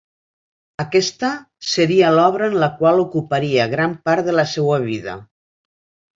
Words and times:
Aquesta 0.83 1.29
seria 1.71 2.09
l'obra 2.15 2.47
en 2.53 2.57
la 2.65 2.71
qual 2.81 3.03
ocuparia 3.05 3.69
gran 3.75 3.95
part 4.09 4.27
de 4.31 4.37
la 4.41 4.49
seua 4.55 4.81
vida. 4.89 5.17